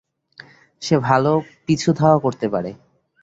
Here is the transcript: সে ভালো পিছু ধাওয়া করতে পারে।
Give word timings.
সে 0.81 0.95
ভালো 0.99 1.31
পিছু 1.65 1.89
ধাওয়া 1.93 2.19
করতে 2.19 2.47
পারে। 2.49 2.71